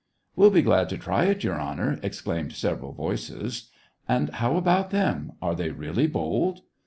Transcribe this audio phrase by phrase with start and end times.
[0.35, 3.69] "We'll be glad to try it, Your Honor!" ex claimed several voices."
[4.09, 6.61] And how about them— are they really bold